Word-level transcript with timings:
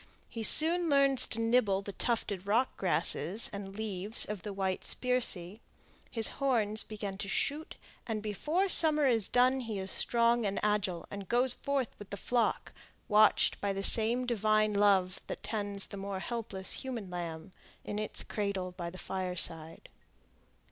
He 0.27 0.41
soon 0.41 0.89
learns 0.89 1.27
to 1.27 1.39
nibble 1.39 1.83
the 1.83 1.91
tufted 1.91 2.47
rock 2.47 2.75
grasses 2.75 3.51
and 3.53 3.75
leaves 3.77 4.25
of 4.25 4.41
the 4.41 4.51
white 4.51 4.83
spirsea; 4.83 5.59
his 6.09 6.27
horns 6.41 6.81
begin 6.81 7.19
to 7.19 7.29
shoot, 7.29 7.75
and 8.07 8.23
before 8.23 8.67
summer 8.67 9.07
is 9.07 9.27
done 9.27 9.59
he 9.59 9.77
is 9.77 9.91
strong 9.91 10.43
and 10.43 10.59
agile, 10.63 11.05
and 11.11 11.29
goes 11.29 11.53
forth 11.53 11.89
with 11.99 12.09
the 12.09 12.17
flock, 12.17 12.71
watched 13.07 13.61
by 13.61 13.73
the 13.73 13.83
same 13.83 14.25
divine 14.25 14.73
love 14.73 15.21
that 15.27 15.43
tends 15.43 15.85
the 15.85 15.97
more 15.97 16.17
helpless 16.19 16.71
human 16.73 17.11
lamb 17.11 17.51
in 17.83 17.99
its 17.99 18.23
cradle 18.23 18.71
by 18.71 18.89
the 18.89 18.97
fireside. 18.97 19.87